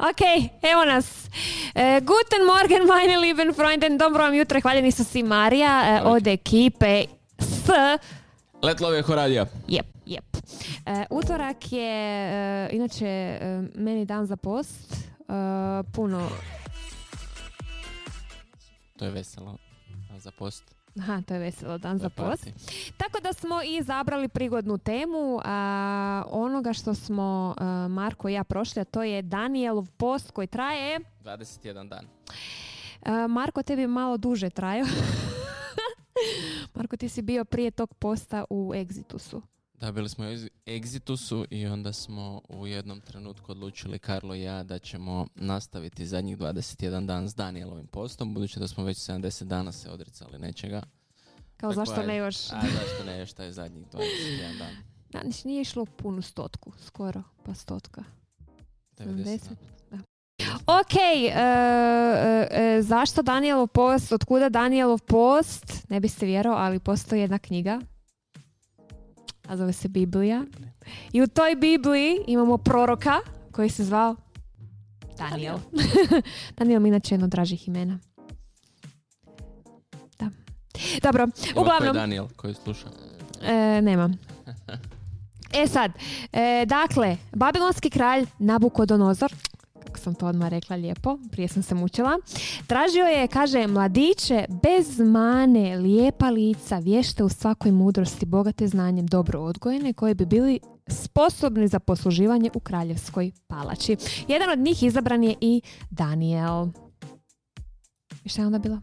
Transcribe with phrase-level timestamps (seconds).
[0.00, 1.06] ok, evo nas.
[1.74, 3.98] E, guten Morgen, meine lieben Freunden.
[3.98, 4.60] Dobro vam jutro.
[4.60, 7.04] Hvaljeni su si Marija e, od ekipe
[7.38, 7.70] s...
[8.62, 9.46] Letlove Horadija.
[9.68, 10.36] Jep, jep.
[10.86, 14.92] E, utorak je, e, inače, e, meni dan za post.
[14.92, 15.02] E,
[15.92, 16.28] puno...
[18.96, 19.56] To je veselo
[20.18, 20.79] za post.
[20.98, 22.46] Aha, to je veselo dan za post.
[22.96, 28.44] Tako da smo i izabrali prigodnu temu a, onoga što smo a, Marko i ja
[28.44, 31.00] prošli, a to je Danielov post koji traje...
[31.24, 32.06] 21 dan.
[33.02, 34.86] a, Marko, tebi malo duže traju.
[36.74, 39.40] Marko, ti si bio prije tog posta u Exitusu.
[39.80, 44.42] Da, bili smo u Ex- Exitusu i onda smo u jednom trenutku odlučili, Karlo i
[44.42, 49.44] ja, da ćemo nastaviti zadnjih 21 dan s Danielovim postom, budući da smo već 70
[49.44, 50.82] dana se odricali nečega.
[51.56, 52.06] Kao Tako zašto je.
[52.06, 52.36] ne još?
[52.36, 54.76] A zašto ne još taj zadnjih 21 dan?
[55.10, 58.04] Da, znači nije išlo punu stotku, skoro, pa stotka.
[58.98, 59.38] 90 70.
[59.90, 60.02] dana.
[60.66, 67.20] Ok, e, e, e, zašto Danielov post, otkuda Danielov post, ne biste vjerovali, ali postoji
[67.20, 67.80] jedna knjiga,
[69.50, 70.44] a zove se Biblija.
[71.12, 73.18] I u toj Bibliji imamo proroka
[73.52, 74.16] koji se zvao
[75.18, 75.58] Daniel.
[76.56, 77.98] Daniel mi inače jedno dražih imena.
[80.18, 80.30] Da.
[81.02, 82.88] Dobro, Ima ko je uglavnom, Daniel koji sluša.
[83.42, 84.18] E, nemam.
[85.52, 85.92] E sad,
[86.32, 89.32] e, dakle, babilonski kralj Nabukodonozor,
[89.84, 92.18] kako sam to odmah rekla lijepo, prije sam se mučila,
[92.70, 99.40] tražio je, kaže, mladiće bez mane, lijepa lica, vješte u svakoj mudrosti, bogate znanjem, dobro
[99.40, 103.96] odgojene, koji bi bili sposobni za posluživanje u kraljevskoj palači.
[104.28, 106.66] Jedan od njih izabran je i Daniel.
[108.24, 108.80] I šta je onda bila?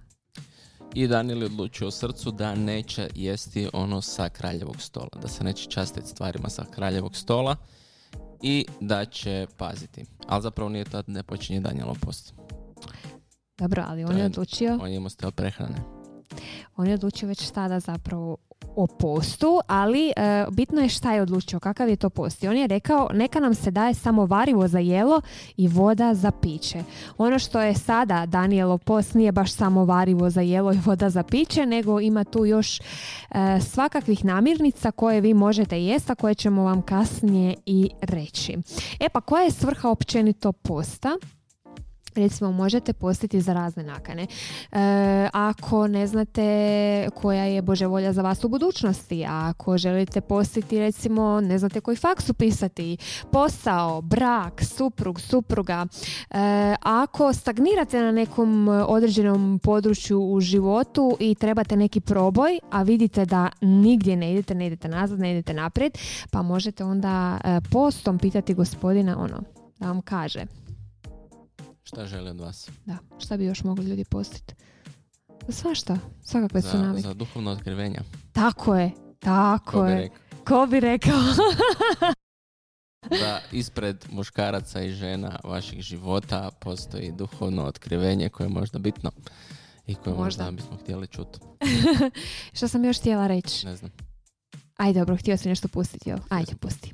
[0.94, 5.70] I Daniel je odlučio srcu da neće jesti ono sa kraljevog stola, da se neće
[5.70, 7.56] častiti stvarima sa kraljevog stola
[8.42, 10.06] i da će paziti.
[10.26, 12.34] Ali zapravo nije tad ne počinje Danielov post.
[13.58, 14.80] Dobro, ali on je je- odlučio...
[14.82, 15.76] On je imao prehrane.
[16.78, 18.38] On je odlučio već tada zapravo
[18.76, 22.44] o postu, ali e, bitno je šta je odlučio, kakav je to post.
[22.44, 25.22] I on je rekao, neka nam se daje samo varivo za jelo
[25.58, 26.84] i voda za piće.
[27.18, 31.24] Ono što je sada Danielov post nije baš samo varivo za jelo i voda za
[31.24, 32.82] piće, nego ima tu još e,
[33.62, 38.58] svakakvih namirnica koje vi možete jesti, a koje ćemo vam kasnije i reći.
[39.00, 41.18] E pa koja je svrha općenito posta?
[42.18, 44.24] Recimo, možete postiti za razne nakane.
[44.24, 44.28] E,
[45.34, 51.42] ako ne znate koja je Bože volja za vas u budućnosti, ako želite postiti recimo
[51.42, 52.98] ne znate koji faks upisati,
[53.32, 55.86] posao, brak, suprug, supruga,
[56.32, 63.26] e, ako stagnirate na nekom određenom području u životu i trebate neki proboj, a vidite
[63.26, 65.98] da nigdje ne idete, ne idete nazad, ne idete naprijed,
[66.32, 69.42] pa možete onda e, postom pitati gospodina ono,
[69.80, 70.67] da vam kaže.
[71.88, 72.70] Šta želi od vas?
[72.86, 74.56] Da, šta bi još mogli ljudi postiti?
[75.50, 77.08] Svašta, svakakve su Za, navike.
[77.08, 78.02] za duhovno otkrivenja.
[78.32, 80.10] Tako je, tako Ko je.
[80.48, 81.20] Ko bi rekao?
[83.10, 89.12] Da ispred muškaraca i žena vaših života postoji duhovno otkrivenje koje je možda bitno
[89.86, 90.52] i koje možda, Možda.
[90.52, 91.40] bismo htjeli čuti.
[92.58, 93.66] Što sam još htjela reći?
[93.66, 93.92] Ne znam.
[94.78, 96.20] Ajde, dobro, htio sam nešto pustiti, jel?
[96.30, 96.92] Ajde, pusti.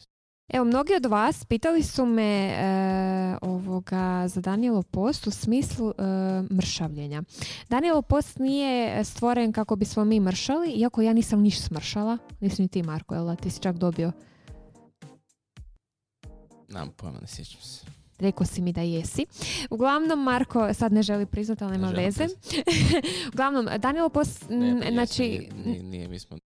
[0.53, 6.03] Evo, mnogi od vas pitali su me e, ovoga za Danielov post u smislu e,
[6.55, 7.23] mršavljenja.
[7.69, 12.17] Danielov post nije stvoren kako bismo mi mršali, iako ja nisam niš smršala.
[12.39, 13.35] Nisi ni ti, Marko, jel da?
[13.35, 14.11] Ti si čak dobio.
[16.69, 17.85] Nemam pojma, ne sjećam se.
[18.19, 19.25] Rekao si mi da jesi.
[19.69, 22.27] Uglavnom, Marko sad ne želi priznati, ali nema Ne veze.
[23.33, 26.37] Uglavnom, Danielov post, Ne, pa znači, nije, nije, nije, mi smo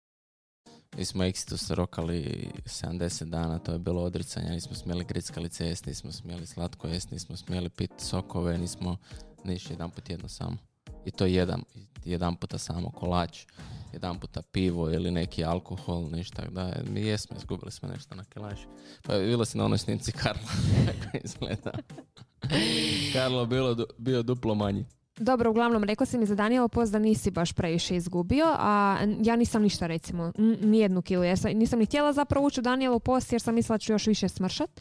[0.96, 6.12] mi smo Exitus rokali 70 dana, to je bilo odricanje, nismo smjeli grickalice jesti, nismo
[6.12, 8.96] smjeli slatko jesti, nismo smjeli piti sokove, nismo
[9.44, 10.56] niš jedan put jedno samo.
[11.04, 11.62] I to jedan,
[12.04, 13.44] jedan puta samo kolač,
[13.92, 16.42] jedan puta pivo ili neki alkohol, ništa.
[16.50, 18.58] Da, mi jesmo, izgubili smo nešto na kilaž.
[19.02, 20.48] Pa je bilo si na onoj snimci Karla,
[21.02, 21.72] kako izgleda.
[23.14, 24.84] Karlo bilo, bio duplo manji.
[25.18, 29.36] Dobro, uglavnom, rekao si mi za Danielov post da nisi baš previše izgubio, a ja
[29.36, 33.32] nisam ništa, recimo, nijednu kilu, jer sam, nisam ni htjela zapravo ući u Danielov post
[33.32, 34.80] jer sam mislila da ću još više smršat,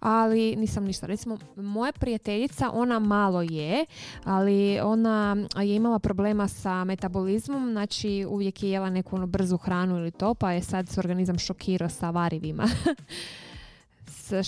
[0.00, 1.06] ali nisam ništa.
[1.06, 3.86] Recimo, moja prijateljica, ona malo je,
[4.24, 9.96] ali ona je imala problema sa metabolizmom, znači uvijek je jela neku ono brzu hranu
[9.96, 12.64] ili to, pa je sad se organizam šokirao sa varivima.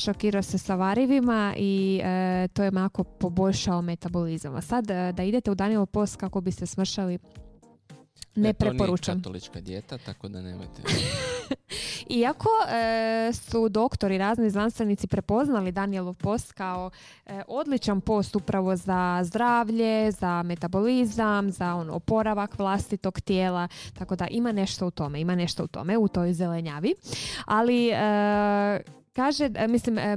[0.05, 4.55] Šokirao se sa varivima i e, to je malo poboljšao metabolizam.
[4.55, 7.19] A sad e, da idete u Danielov post kako biste smršali,
[8.37, 10.83] ne E, to nije katolička dijeta, tako da nemojte.
[12.21, 16.91] Iako e, su doktori, razni znanstvenici prepoznali Danielov post kao
[17.27, 24.27] e, odličan post upravo za zdravlje, za metabolizam, za on oporavak vlastitog tijela, tako da
[24.27, 26.95] ima nešto u tome, ima nešto u tome, u toj zelenjavi.
[27.47, 27.95] Ali e,
[29.15, 30.17] Kaže, e, mislim, e,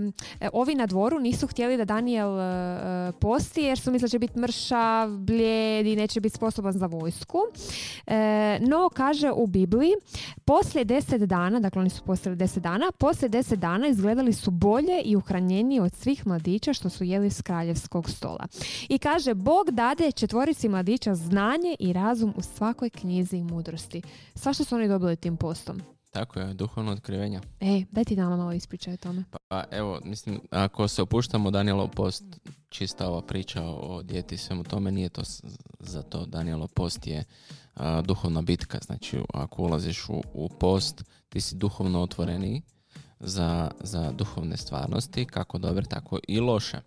[0.54, 4.40] ovi na dvoru nisu htjeli da Daniel e, posti jer su mislili da će biti
[4.40, 7.38] mršav, blijed i neće biti sposoban za vojsku.
[8.60, 9.94] No, kaže u Bibliji,
[10.46, 15.02] poslije deset dana, dakle oni su postali deset dana, poslije deset dana izgledali su bolje
[15.02, 18.48] i uhranjeniji od svih mladića što su jeli s kraljevskog stola.
[18.90, 24.02] I kaže, Bog dade četvorici mladića znanje i razum u svakoj knjizi i mudrosti.
[24.36, 25.97] Sva što su oni dobili tim postom.
[26.18, 27.42] Tako je, duhovno otkrivenja.
[27.60, 29.24] E, daj ti nama malo ispričaj o tome.
[29.50, 32.24] Pa evo, mislim, ako se opuštamo Danielov post,
[32.69, 35.22] čista ova priča o djeti svemu tome, nije to
[35.80, 36.25] za to.
[36.25, 37.24] Danielov post je
[38.04, 38.80] duhovna bitka.
[38.86, 42.62] Znači, ako ulaziš u, u post, ti si duhovno otvoreni
[43.20, 46.81] za, za duhovne stvarnosti, kako dobre, tako i loše.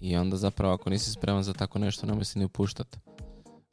[0.00, 2.98] I onda zapravo ako nisi spreman za tako nešto, nemoj se ni upuštati.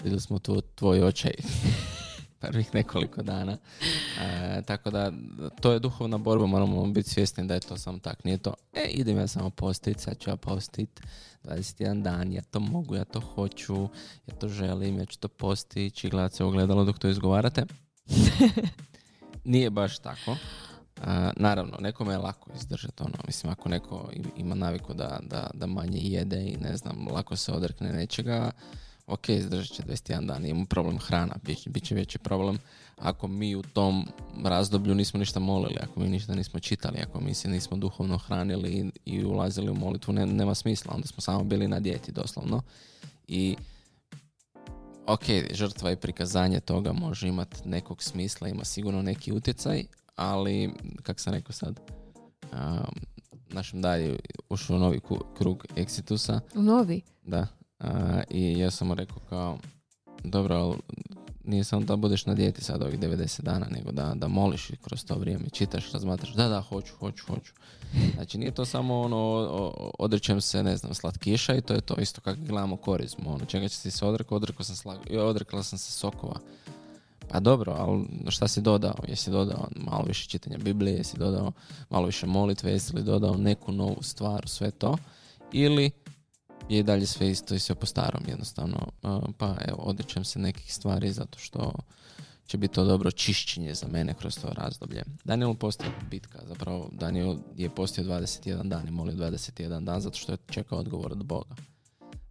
[0.03, 1.33] Vidjeli smo tu tvoj očaj.
[2.41, 3.57] prvih nekoliko dana.
[4.21, 5.11] E, tako da
[5.61, 8.23] to je duhovna borba, moramo biti svjesni da je to samo tak.
[8.23, 11.01] Nije to, e, idem ja samo postit, sad ću ja postit
[11.43, 13.87] 21 dan, ja to mogu, ja to hoću,
[14.27, 17.65] ja to želim, ja ću to postići, gledat se ogledalo dok to izgovarate.
[19.43, 20.31] Nije baš tako.
[20.31, 25.67] Uh, naravno, nekome je lako izdržati ono, mislim, ako neko ima naviku da, da, da
[25.67, 28.51] manje jede i ne znam, lako se odrekne nečega,
[29.11, 32.59] ok, izdržat će 21 dan, imamo problem hrana, bit, će veći problem
[33.01, 34.07] ako mi u tom
[34.43, 38.91] razdoblju nismo ništa molili, ako mi ništa nismo čitali, ako mi se nismo duhovno hranili
[39.05, 42.61] i, ulazili u molitvu, ne, nema smisla, onda smo samo bili na dijeti doslovno.
[43.27, 43.55] I
[45.07, 45.23] ok,
[45.53, 49.83] žrtva i prikazanje toga može imati nekog smisla, ima sigurno neki utjecaj,
[50.15, 50.73] ali,
[51.03, 51.79] kak sam rekao sad,
[52.51, 52.95] um,
[53.49, 54.19] našem dalje
[54.49, 54.99] ušao u novi
[55.37, 56.39] krug Exitusa.
[56.53, 57.01] Novi?
[57.23, 57.47] Da,
[58.29, 59.57] I ja sam mu rekao kao,
[60.23, 60.75] dobro, ali
[61.43, 65.05] nije samo da budeš na dijeti sad ovih 90 dana, nego da, da moliš kroz
[65.05, 67.53] to vrijeme, čitaš, razmatraš, da, da, hoću, hoću, hoću.
[68.15, 69.17] Znači nije to samo ono,
[69.99, 73.67] odrećem se, ne znam, slatkiša i to je to isto kako gledamo korizmu, ono, čega
[73.67, 76.39] će se odrekao, odrekao sam, slag, odrekla sam se sokova.
[77.27, 78.95] Pa dobro, ali šta si dodao?
[79.07, 81.51] Jesi dodao malo više čitanja Biblije, jesi dodao
[81.89, 84.97] malo više molitve, jesi li dodao neku novu stvar, sve to?
[85.51, 85.91] Ili
[86.71, 88.87] je i dalje sve isto i sve po starom jednostavno.
[89.37, 91.73] Pa evo, odrećem se nekih stvari zato što
[92.45, 95.03] će biti to dobro čišćenje za mene kroz to razdoblje.
[95.23, 100.31] Daniel postoji bitka, zapravo Daniel je postio 21 dan i molio 21 dan zato što
[100.31, 101.55] je čekao odgovor od Boga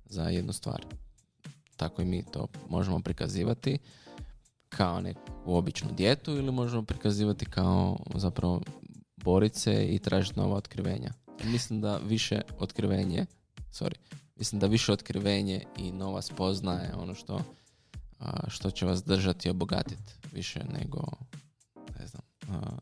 [0.04, 0.86] za jednu stvar.
[1.76, 3.78] Tako i mi to možemo prikazivati
[4.68, 8.62] kao neku običnu djetu ili možemo prikazivati kao zapravo
[9.16, 11.12] borice i tražiti nova otkrivenja.
[11.44, 13.26] Mislim da više otkrivenje,
[13.72, 13.94] sorry,
[14.40, 17.40] mislim da više otkrivenje i nova spoznaje ono što,
[18.48, 21.02] što će vas držati i obogatiti više nego
[21.98, 22.22] ne znam,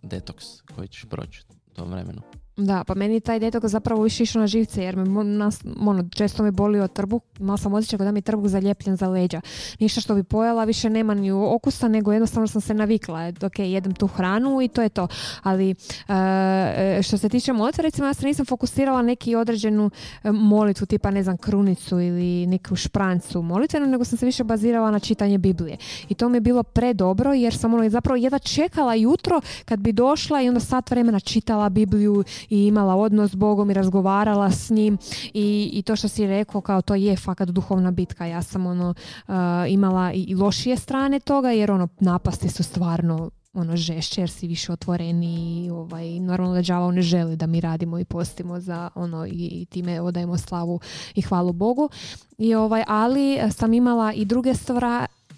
[0.02, 0.44] detoks
[0.74, 2.22] koji ćeš proći u tom vremenu.
[2.58, 6.42] Da, pa meni taj detok zapravo više išao na živce jer me nas, ono, često
[6.42, 9.40] me bolio trbuh, malo sam osjećao da mi je trbuh zaljepljen za leđa.
[9.80, 13.32] Ništa što bi pojela više nema ni okusa, nego jednostavno sam se navikla.
[13.42, 15.08] Ok, jedem tu hranu i to je to.
[15.42, 15.74] Ali
[16.08, 19.90] e, što se tiče molitve, recimo ja se nisam fokusirala neki određenu
[20.24, 24.90] e, molitvu, tipa ne znam, krunicu ili neku šprancu molitvenu, nego sam se više bazirala
[24.90, 25.76] na čitanje Biblije.
[26.08, 29.92] I to mi je bilo predobro jer sam ono zapravo jedva čekala jutro kad bi
[29.92, 34.70] došla i onda sat vremena čitala Bibliju i imala odnos s Bogom i razgovarala s
[34.70, 34.98] njim
[35.34, 38.26] i, i to što si rekao kao to je fakat duhovna bitka.
[38.26, 38.94] Ja sam ono
[39.28, 39.34] uh,
[39.68, 44.72] imala i, lošije strane toga jer ono napasti su stvarno ono žešće jer si više
[44.72, 49.26] otvoreni i ovaj, normalno da đavao ne želi da mi radimo i postimo za ono
[49.26, 50.80] i, i time odajemo slavu
[51.14, 51.90] i hvalu Bogu.
[52.38, 54.54] I ovaj, ali sam imala i druge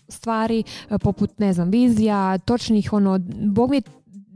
[0.08, 0.62] stvari
[1.00, 3.82] poput ne znam vizija, točnih ono Bog mi je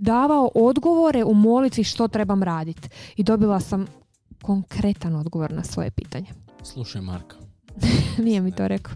[0.05, 2.89] davao odgovore u molitvi što trebam raditi.
[3.17, 3.87] I dobila sam
[4.43, 6.27] konkretan odgovor na svoje pitanje.
[6.63, 7.37] Slušaj Marka.
[8.25, 8.95] Nije mi to rekao.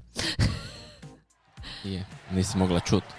[1.85, 3.15] Je, nisi mogla čuti.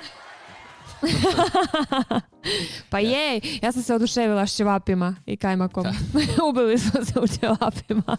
[2.89, 5.85] Pa je, ja sam se oduševila s ćevapima i kajmakom.
[6.49, 8.17] Ubili smo se u ćevapima.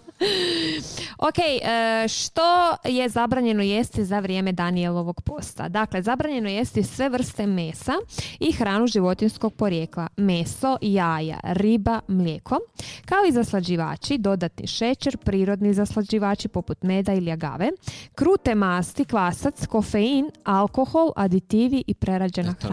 [1.18, 5.68] ok, e, što je zabranjeno jesti za vrijeme Danielovog posta?
[5.68, 7.92] Dakle, zabranjeno jesti sve vrste mesa
[8.40, 10.08] i hranu životinskog porijekla.
[10.16, 12.58] Meso, jaja, riba, mlijeko,
[13.04, 17.70] kao i zaslađivači, dodatni šećer, prirodni zaslađivači poput meda ili agave,
[18.14, 22.69] krute masti, kvasac, kofein, alkohol, aditivi i prerađena hrana.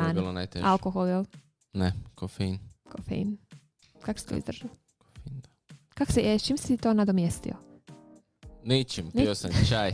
[0.64, 1.24] Alkohol, jel?
[1.74, 2.60] Ne, kofein.
[2.86, 3.38] Kofein.
[4.02, 4.70] Kako se to izdržao?
[4.98, 5.50] Kofein, da.
[5.90, 7.54] Kako se, e, s čim si to nadomjestio?
[8.64, 9.94] Ničim, pio sam čaj.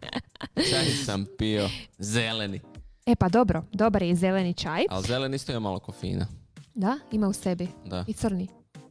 [0.70, 1.68] čaj sam pio.
[1.98, 2.60] Zeleni.
[3.06, 4.84] E pa dobro, dobar je zeleni čaj.
[4.90, 6.26] Ali zeleni isto ima malo kofeina.
[6.74, 7.68] Da, ima u sebi.
[7.84, 8.48] Da, I crni.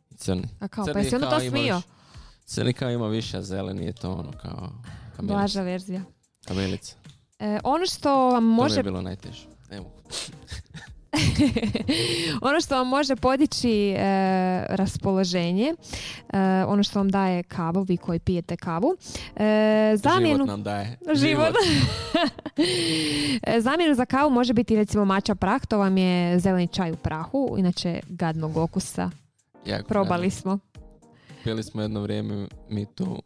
[0.10, 0.48] i crni.
[0.60, 1.76] A kao, pa Crni jesi onda to smio?
[1.76, 1.88] više-
[2.46, 4.72] Crni kao ima više, a zeleni je to ono kao
[5.16, 5.34] kamilica.
[5.34, 6.02] Blaža verzija.
[6.46, 6.96] kamilica.
[7.40, 9.48] E, ono što vam To mi može je bilo najteže.
[9.76, 9.92] Evo.
[12.50, 13.96] ono što vam može podići e,
[14.70, 15.74] raspoloženje,
[16.34, 18.96] e, ono što vam daje kavu, vi koji pijete kavu,
[19.36, 20.36] e, zamjenu...
[20.36, 20.98] Život nam daje.
[21.14, 21.56] Život.
[23.48, 26.96] E, Zamjenu za kavu može biti recimo mača prah, to vam je zeleni čaj u
[26.96, 29.10] prahu, inače gadnog okusa.
[29.66, 30.40] Jako Probali gadno.
[30.42, 30.60] smo.
[31.44, 33.22] Pili smo jedno vrijeme mi tu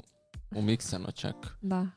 [0.56, 1.36] umiksano čak.
[1.62, 1.88] Da,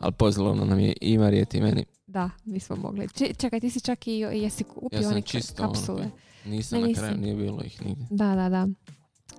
[0.00, 1.84] Ali pozlovno nam je i Marijeti i meni.
[2.10, 3.08] Da, mi smo mogli.
[3.08, 6.10] Či- čekaj, ti si čak i jesi kupio Ja sam one čisto ono, kapsule.
[6.44, 8.06] Nisam Ne, na kraju, nije bilo ih nigdje.
[8.10, 8.68] Da, da, da.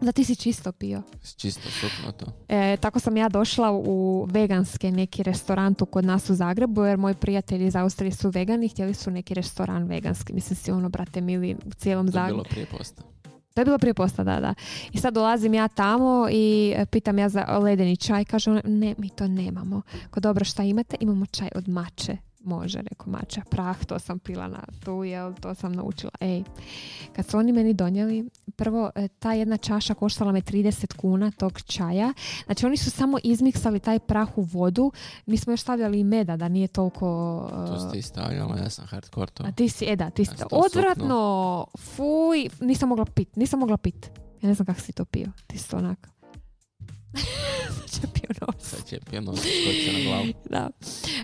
[0.01, 1.01] Da, ti si čisto pio.
[1.37, 2.25] Čisto sukno to.
[2.49, 6.97] E, tako sam ja došla u veganske neki restoran tu kod nas u Zagrebu jer
[6.97, 10.33] moji prijatelji iz Austrije su vegani htjeli su neki restoran veganski.
[10.33, 12.33] Mislim si ono, brate mili, u cijelom To je Zagrebu.
[12.33, 13.03] bilo prije posta.
[13.53, 14.53] To je bilo prije posta, da, da.
[14.91, 18.25] I sad dolazim ja tamo i e, pitam ja za ledeni čaj.
[18.25, 19.81] Kaže ona, ne, mi to nemamo.
[20.11, 20.97] Ko dobro, šta imate?
[20.99, 22.17] Imamo čaj od mače.
[22.43, 23.41] Može, rekao mača.
[23.49, 26.11] Prah, to sam pila na tu, jel, to sam naučila.
[26.19, 26.43] Ej,
[27.15, 31.61] kad su oni meni donijeli, prvo, e, ta jedna čaša koštala me 30 kuna tog
[31.61, 32.13] čaja.
[32.45, 34.91] Znači, oni su samo izmiksali taj prah u vodu.
[35.25, 37.05] Mi smo još stavljali i meda, da nije toliko...
[37.49, 39.43] To e, ste i stavljala, ja sam hardcore to.
[39.43, 43.59] a ti si, e da, ti si Ja to odvratno, fuj, nisam mogla pit, nisam
[43.59, 44.11] mogla pit.
[44.41, 46.09] Ja ne znam kako si to pio, ti si to onak.
[48.59, 50.27] Sad pjeno skoči na glavu.
[50.49, 50.69] Da.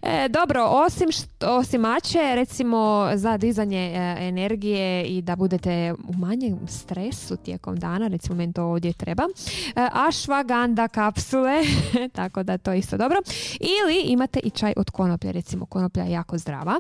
[0.01, 6.13] E, dobro, osim, što, osim mače, recimo za dizanje e, energije i da budete u
[6.13, 11.63] manjem stresu tijekom dana, recimo meni to ovdje treba, e, ashwagandha kapsule,
[12.15, 13.17] tako da to je isto dobro.
[13.60, 16.77] Ili imate i čaj od konoplje, recimo konoplja je jako zdrava,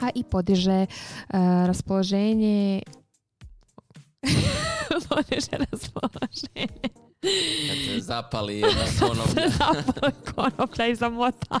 [0.00, 0.86] a i podiže e,
[1.66, 2.82] raspoloženje
[5.08, 7.07] podiže raspoloženje.
[7.20, 9.48] Kad se zapali jedna konoplja.
[9.48, 11.60] Zapali konoplja i zamota.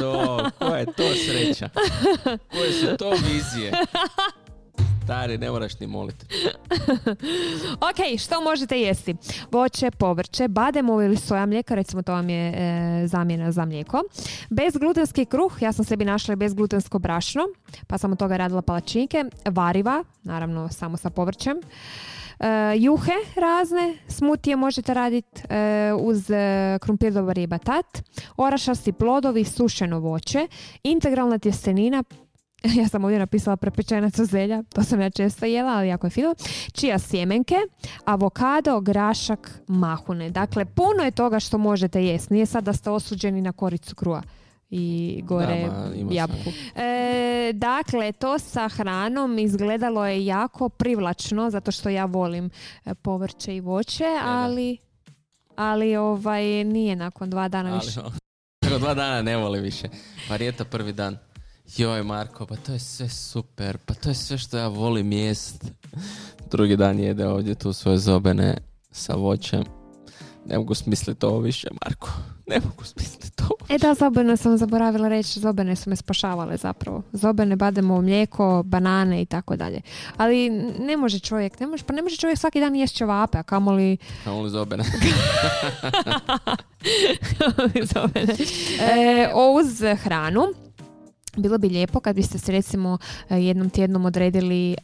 [0.00, 1.68] To, koja je to sreća?
[2.50, 3.72] Koje su to vizije?
[5.04, 6.26] Stari, ne moraš ni moliti.
[7.90, 9.16] Ok, što možete jesti?
[9.50, 14.02] Voće, povrće, bademovo ili soja mlijeka, recimo to vam je e, zamjena za mlijeko.
[14.50, 17.42] Bezglutenski kruh, ja sam sebi našla bezglutensko brašno,
[17.86, 19.24] pa sam od toga radila palačinke.
[19.44, 21.56] Variva, naravno samo sa povrćem.
[22.40, 26.30] E, juhe razne, smutije možete raditi e, uz
[26.80, 27.48] krumpir dobar i
[28.36, 30.48] orašasti plodovi, sušeno voće,
[30.82, 32.04] integralna tjestenina,
[32.80, 36.34] ja sam ovdje napisala prepečena zelja, to sam ja često jela, ali jako je fino.
[36.72, 37.56] Čija sjemenke,
[38.04, 40.30] avokado, grašak, mahune.
[40.30, 42.34] Dakle, puno je toga što možete jesti.
[42.34, 44.22] Nije sad da ste osuđeni na koricu krua
[44.70, 46.50] i gore Da, jabuku.
[46.76, 52.50] E, dakle, to sa hranom izgledalo je jako privlačno, zato što ja volim
[52.84, 54.22] e, povrće i voće, da.
[54.24, 54.78] ali,
[55.56, 58.00] ali ovaj, nije nakon dva dana Ali, više.
[58.62, 59.88] Nakon dva dana ne voli više.
[60.28, 61.18] Marijeta prvi dan.
[61.76, 65.64] Joj Marko, pa to je sve super, pa to je sve što ja volim jest.
[66.50, 68.56] Drugi dan jede ovdje tu svoje zobene
[68.90, 69.64] sa voćem.
[70.46, 72.08] Ne mogu smisliti ovo više, Marko.
[72.48, 73.48] Ne mogu smisliti to.
[73.68, 77.02] E da, zobene sam zaboravila reći, zobene su me spašavale zapravo.
[77.12, 79.80] Zobene, bademo mlijeko, banane i tako dalje.
[80.16, 83.42] Ali ne može čovjek, ne može, pa ne može čovjek svaki dan jesti ćevape, a
[83.42, 84.84] kamoli Kamoli zobene.
[87.94, 88.34] zobene.
[88.80, 90.42] E, uz hranu,
[91.38, 94.76] bilo bi lijepo kad biste se recimo e, jednom tjednom odredili e,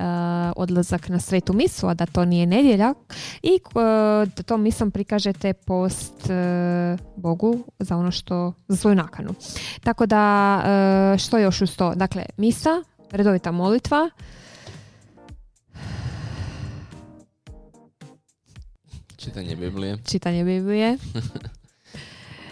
[0.56, 2.94] odlazak na svetu misu, a da to nije nedjelja
[3.42, 3.60] i e,
[4.36, 9.34] da tom misom prikažete post e, Bogu za ono što, za svoju nakanu.
[9.82, 10.24] Tako da,
[11.18, 11.94] što još uz to?
[11.94, 14.10] Dakle, misa, redovita molitva,
[19.24, 20.98] Čitanje Biblije čitanje Biblije,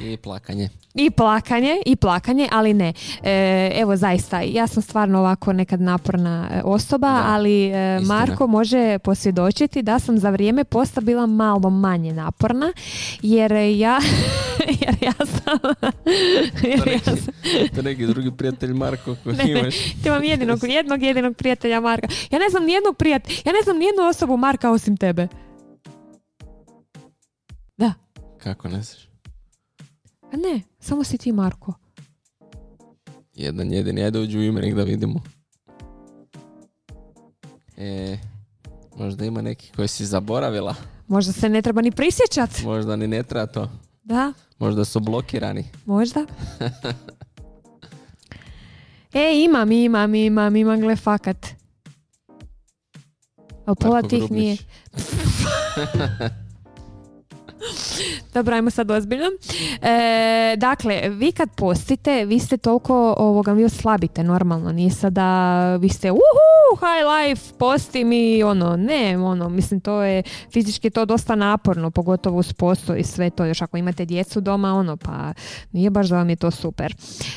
[0.03, 0.69] i plakanje.
[0.95, 2.93] I plakanje, i plakanje, ali ne.
[3.23, 8.15] E, evo zaista, ja sam stvarno ovako nekad naporna e, osoba, Da, ali e, istina.
[8.19, 12.73] Marko može posvjedočiti da sam za vrijeme posta bila malo manje naporna,
[13.23, 13.99] jer ja,
[14.81, 15.59] jer ja sam,
[16.63, 17.35] jer To ja neki, sam,
[17.77, 19.61] to neki drugi prijatelj Marko koji Ne, ne.
[19.61, 19.75] imaš.
[20.07, 22.09] imam jedinog, jednog jedinog prijatelja Marka.
[22.31, 25.29] Ja ne znam nijednog prijatelja, ja ne znam nijednu osobu Marka osim tebe.
[27.77, 27.93] Da,
[28.43, 29.12] Kako ne znaš?
[30.33, 31.75] A ne, samo si ti Marko.
[33.35, 35.21] Jedan jedini, ajde uđu u imenik da vidimo.
[37.77, 38.19] E,
[38.97, 40.75] možda ima neki koji si zaboravila.
[41.09, 42.63] Možda se ne treba ni prisjećat.
[42.65, 43.71] Možda ni ne treba to.
[44.03, 45.65] Da, Možda su blokirani.
[45.85, 46.21] možda.
[49.15, 51.47] e, imam, imam, imam, imam, gle, fakat.
[53.67, 54.57] Ali pola tih nije.
[58.35, 59.27] Dobro, ajmo sad ozbiljno.
[59.83, 64.73] E, dakle, vi kad postite, vi ste toliko ovoga, vi oslabite normalno.
[64.73, 70.23] Nije sada, vi ste uhu, high life, posti mi, ono, ne, ono, mislim, to je,
[70.53, 74.75] fizički to dosta naporno, pogotovo uz posto i sve to, još ako imate djecu doma,
[74.75, 75.33] ono, pa
[75.73, 76.95] nije baš da vam je to super.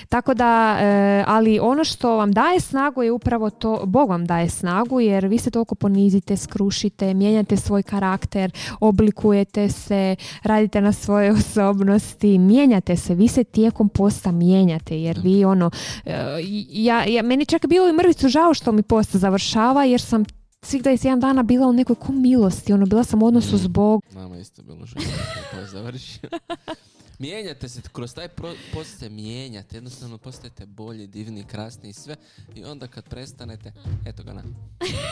[0.10, 4.50] Tako da, e, ali ono što vam daje snagu je upravo to, Bog vam daje
[4.50, 12.38] snagu, jer vi se toliko ponizite, skrušite, mijenjate svoj karakter, oblikujete se, radite svojoj osobnosti,
[12.38, 15.72] mijenjate se, vi se tijekom posta mijenjate, jer vi ono,
[16.06, 20.26] e, ja, ja, meni čak bilo i mrvicu žao što mi post završava, jer sam
[20.62, 24.02] svih 21 dana bila u nekoj ko milosti, ono, bila sam u odnosu s Bogom.
[24.14, 26.30] Nama isto bilo žao da je to završio.
[27.20, 32.16] Mijenjate se, kroz taj pro- post se mijenjate, jednostavno postajete bolji, divni, krasni i sve.
[32.56, 33.72] I onda kad prestanete,
[34.06, 34.44] eto ga na.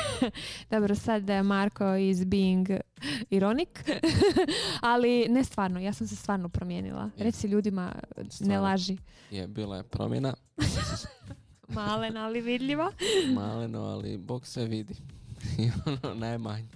[0.71, 2.67] Dobro, sad je Marko is being
[3.29, 3.69] ironic,
[4.81, 7.09] ali ne stvarno, ja sam se stvarno promijenila.
[7.17, 7.23] Je.
[7.23, 7.95] Reci ljudima,
[8.39, 8.97] ne laži.
[9.31, 10.33] Je, bila je promjena,
[11.67, 12.91] Malen, ali vidljiva.
[13.33, 14.95] maleno, ali Bog sve vidi.
[15.57, 16.67] I ono najmanje.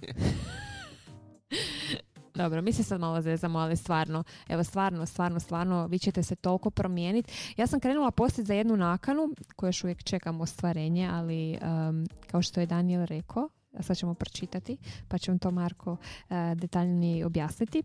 [2.38, 6.36] Dobro, mi se sad malo zezamo, ali stvarno, evo stvarno, stvarno, stvarno, vi ćete se
[6.36, 7.32] toliko promijeniti.
[7.56, 12.42] Ja sam krenula postiti za jednu nakanu, koju još uvijek čekam ostvarenje, ali em, kao
[12.42, 14.76] što je Daniel rekao, a sad ćemo pročitati,
[15.08, 15.96] pa će vam to Marko
[16.30, 17.82] e, detaljnije objasniti.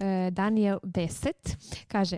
[0.00, 1.32] E, Daniel 10
[1.88, 2.16] kaže,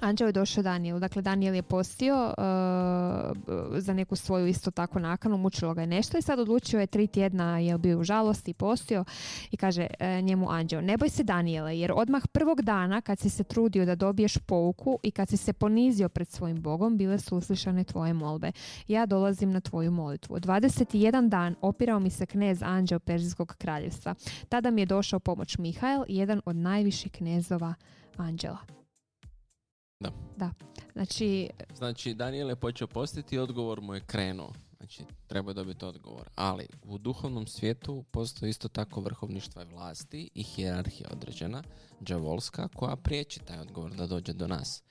[0.00, 1.00] Anđeo je došao Danielu.
[1.00, 6.18] Dakle, Daniel je postio e, za neku svoju isto tako nakanu, mučilo ga je nešto
[6.18, 9.04] i sad odlučio je tri tjedna je bio u žalosti i postio
[9.50, 13.30] i kaže e, njemu Anđeo, ne boj se Daniele, jer odmah prvog dana kad si
[13.30, 17.36] se trudio da dobiješ pouku i kad si se ponizio pred svojim Bogom, bile su
[17.36, 18.52] uslišane tvoje molbe.
[18.88, 20.36] Ja dolazim na tvoju molitvu.
[20.36, 24.14] 21 dan opirao mi se knez Anđeo Perzijskog kraljevstva.
[24.48, 27.74] Tada mi je došao pomoć Mihael, jedan od najviših knezova
[28.16, 28.83] Anđela.
[30.04, 30.12] Da.
[30.36, 30.50] Da.
[30.92, 34.52] Znači, Znači, Daniel je počeo postiti i odgovor mu je krenuo.
[34.76, 36.28] Znači, treba je dobiti odgovor.
[36.34, 41.62] Ali u duhovnom svijetu postoji isto tako vrhovništva vlasti i hijerarhija određena,
[42.02, 44.82] džavolska, koja priječi taj odgovor da dođe do nas.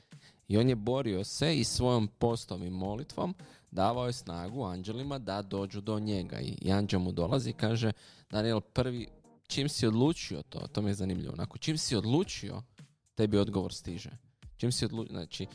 [0.48, 3.36] I on je borio se i svojom postom i molitvom
[3.72, 6.40] davao je snagu anđelima da dođu do njega.
[6.40, 7.92] I, i anđel mu dolazi i kaže,
[8.30, 9.08] Daniel, prvi,
[9.48, 12.62] čim si odlučio to, to mi je zanimljivo, onako, čim si odlučio,
[13.16, 14.12] tebi odgovor stiže.
[14.64, 15.48] Čim si odlučio, znači,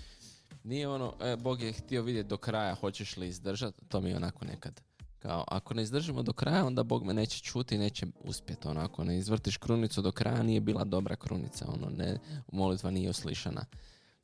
[0.65, 4.17] nije ono, e, Bog je htio vidjeti do kraja, hoćeš li izdržati, to mi je
[4.17, 4.81] onako nekad.
[5.19, 8.69] Kao, ako ne izdržimo do kraja, onda Bog me neće čuti i neće uspjeti.
[8.69, 11.67] Ono, ako ne izvrtiš krunicu do kraja, nije bila dobra krunica.
[11.69, 12.19] Ono, ne,
[12.53, 13.65] molitva nije oslišana.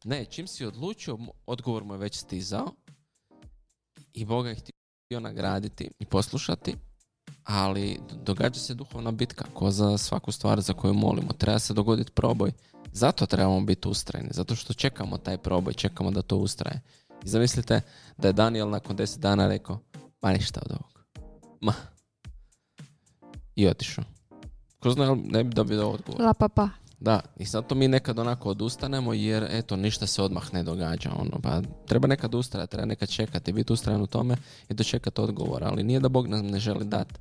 [0.04, 2.72] Ne, čim si odlučio, odgovor mu je već stizao
[4.12, 6.76] i Boga je htio nagraditi i poslušati,
[7.44, 11.32] ali događa se duhovna bitka, ko za svaku stvar za koju molimo.
[11.32, 12.52] Treba se dogoditi proboj.
[12.94, 16.80] Zato trebamo biti ustrajni, zato što čekamo taj proboj, čekamo da to ustraje.
[17.24, 17.80] I zamislite
[18.16, 19.78] da je Daniel nakon 10 dana rekao,
[20.22, 21.04] ma ništa od ovog.
[21.60, 21.72] Ma.
[23.56, 24.04] I otišao.
[24.78, 26.20] Ko zna, ne bi dobio odgovor.
[26.20, 26.68] la papa.
[27.00, 31.10] Da, i zato mi nekad onako odustanemo jer eto ništa se odmah ne događa.
[31.18, 34.36] Ono, pa treba nekad ustrajati, treba nekad čekati, biti ustrajan u tome
[34.68, 35.64] i dočekati odgovor.
[35.64, 37.14] Ali nije da Bog nam ne želi dati.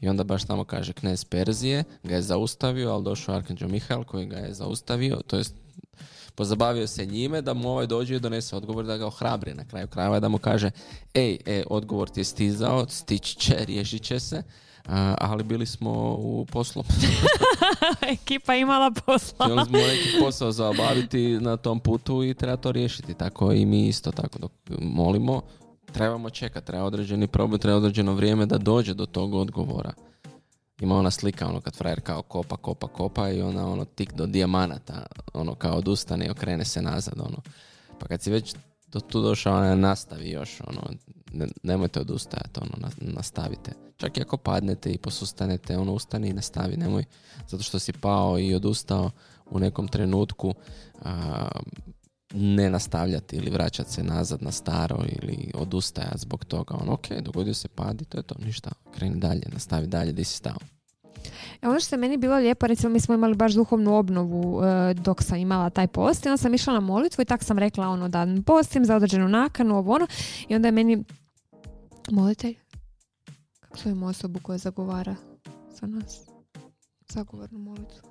[0.00, 4.26] I onda baš tamo kaže knez Perzije ga je zaustavio, ali došao Arkanđel Mihael koji
[4.26, 5.54] ga je zaustavio, to jest
[6.34, 9.86] pozabavio se njime da mu ovaj dođe i donese odgovor da ga ohrabri na kraju
[9.86, 10.70] krajeva da mu kaže
[11.14, 14.42] ej, e, odgovor ti je stizao, stići će, riješit će se,
[14.88, 16.84] a, ali bili smo u poslu.
[18.12, 19.46] Ekipa imala posla.
[19.46, 23.14] Htjeli smo neki posao za obaviti na tom putu i treba to riješiti.
[23.14, 25.42] Tako i mi isto tako dok molimo,
[25.92, 29.92] trebamo čekati, treba određeni problem, treba određeno vrijeme da dođe do tog odgovora.
[30.80, 34.26] Ima ona slika, ono kad frajer kao kopa, kopa, kopa i ona ono tik do
[34.26, 37.36] dijamanata, ono kao odustane i okrene se nazad, ono.
[37.98, 38.54] Pa kad si već
[38.86, 40.82] do tu došao, ona nastavi još, ono,
[41.32, 43.72] ne, nemojte odustajati, ono, na- nastavite.
[43.96, 47.04] Čak i ako padnete i posustanete, ono, ustani i nastavi, nemoj,
[47.48, 49.10] zato što si pao i odustao
[49.50, 50.54] u nekom trenutku,
[51.02, 51.48] a,
[52.34, 56.74] ne nastavljati ili vraćati se nazad na staro ili odustajati zbog toga.
[56.80, 60.24] Ono, ok, dogodio se pad i to je to, ništa, kreni dalje, nastavi dalje gdje
[60.24, 60.56] si stao.
[61.62, 64.94] E, Ono što je meni bilo lijepo, recimo mi smo imali baš duhovnu obnovu e,
[64.94, 67.88] dok sam imala taj post i onda sam išla na molitvu i tak sam rekla
[67.88, 70.06] ono da postim za određenu nakanu, ovo ono
[70.48, 71.04] i onda je meni
[72.10, 72.54] molitelj
[73.60, 75.16] Kako zovemo osobu koja zagovara
[75.80, 76.20] za nas?
[77.08, 78.07] Zagovornu molitvu.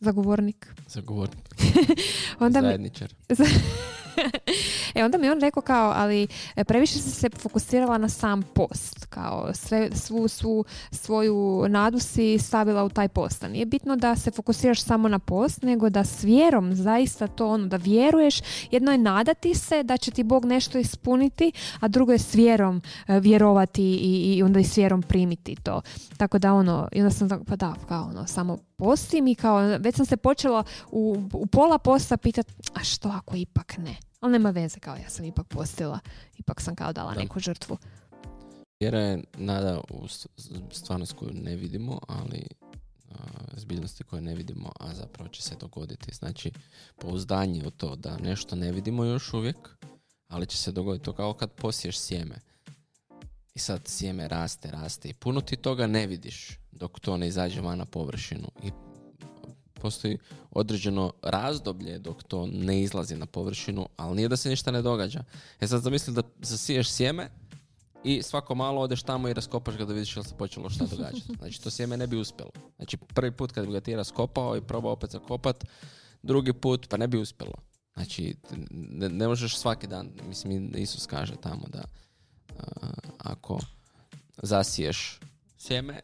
[0.00, 0.66] Zagovornik.
[0.88, 1.54] Zagovornik.
[2.40, 3.14] Onda mi, Zajedničar.
[4.94, 6.26] e onda mi on rekao kao, ali
[6.56, 12.38] e, previše si se fokusirala na sam post, kao sve, svu, svu svoju nadu si
[12.38, 13.44] stavila u taj post.
[13.44, 17.48] A nije bitno da se fokusiraš samo na post, nego da s vjerom zaista to
[17.48, 22.12] ono, da vjeruješ, jedno je nadati se da će ti Bog nešto ispuniti, a drugo
[22.12, 25.82] je s vjerom e, vjerovati i, i onda i s vjerom primiti to.
[26.16, 29.96] Tako da ono, i onda sam pa da, kao ono, samo postim i kao, već
[29.96, 33.96] sam se počela u, u pola posta pitati, a što ako ipak ne?
[34.26, 35.98] Ali nema veze, kao ja sam ipak postila,
[36.38, 37.20] ipak sam kao dala Da.
[37.20, 37.78] neku žrtvu.
[38.80, 40.08] Vjera je nada u
[40.72, 42.46] stvarnost koju ne vidimo, ali
[43.10, 43.14] a,
[43.56, 46.14] zbiljnosti koje ne vidimo, a zapravo će se dogoditi.
[46.14, 46.52] Znači,
[46.96, 49.56] pouzdanje u to da nešto ne vidimo još uvijek,
[50.28, 51.04] ali će se dogoditi.
[51.04, 52.36] To kao kad posiješ sjeme.
[53.54, 57.60] I sad sjeme raste, raste i puno ti toga ne vidiš dok to ne izađe
[57.60, 58.48] van na površinu.
[58.62, 58.70] I
[59.80, 60.18] postoji
[60.50, 65.24] određeno razdoblje dok to ne izlazi na površinu, ali nije da se ništa ne događa.
[65.60, 67.30] E sad zamisli da zasiješ sjeme
[68.04, 71.32] i svako malo odeš tamo i raskopaš ga da vidiš jel se počelo šta događati.
[71.38, 72.50] Znači to sjeme ne bi uspjelo.
[72.76, 75.64] Znači prvi put kad bi ga ti raskopao i probao opet zakopat,
[76.22, 77.54] drugi put pa ne bi uspjelo.
[77.94, 78.36] Znači
[78.70, 81.84] ne, ne možeš svaki dan, mislim Isus kaže tamo da
[82.58, 82.64] a,
[83.18, 83.58] ako
[84.42, 85.20] zasiješ
[85.58, 86.00] sjeme,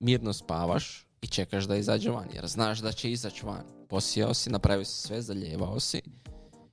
[0.00, 3.64] mirno spavaš i čekaš da izađe van, jer znaš da će izaći van.
[3.88, 6.02] Posijao si, napravio si sve, zalijevao si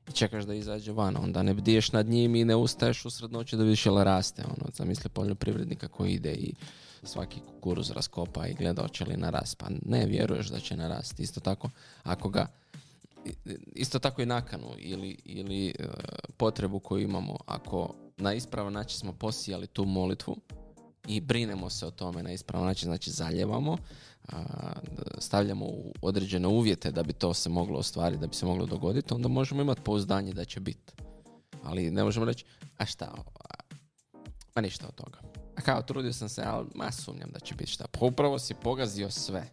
[0.08, 1.18] i čekaš da izađe van.
[1.18, 4.44] Onda ne bdiješ nad njim i ne ustaješ usred noći da vidiš jel raste.
[4.44, 6.54] Ono, zamisli poljoprivrednika koji ide i
[7.04, 9.58] svaki kukuruz raskopa i gleda hoće li narast.
[9.58, 11.24] Pa ne vjeruješ da će narasti.
[11.24, 11.70] Isto tako,
[12.04, 12.48] ako ga
[13.76, 15.74] isto tako i nakanu ili, ili e,
[16.38, 17.38] potrebu koju imamo.
[17.46, 20.38] Ako na ispravan način smo posijali tu molitvu
[21.08, 23.78] i brinemo se o tome na ispravan način, znači zaljevamo,
[25.18, 29.14] stavljamo u određene uvjete da bi to se moglo ostvariti, da bi se moglo dogoditi,
[29.14, 30.94] onda možemo imati pouzdanje da će biti.
[31.64, 32.46] Ali ne možemo reći,
[32.78, 33.14] a šta,
[34.56, 35.18] ma ništa od toga.
[35.58, 37.86] A kao, trudio sam se, ali ma sumnjam da će biti šta.
[37.92, 39.50] Pa upravo si pogazio sve.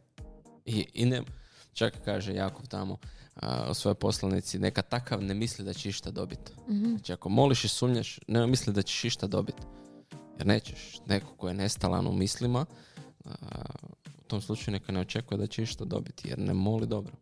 [0.64, 1.22] I, i ne,
[1.72, 2.98] čak kaže Jakov tamo
[3.34, 6.52] a, u svojoj poslanici, neka takav ne misli da će išta dobiti.
[6.68, 6.88] Mhm.
[6.88, 9.62] Znači ako moliš i sumnjaš, ne misli da ćeš išta dobiti.
[10.38, 11.00] Jer nećeš.
[11.06, 12.66] Neko ko je nestalan u mislima,
[14.18, 17.12] u tom slučaju neka ne očekuje da će išta dobiti, jer ne moli dobro.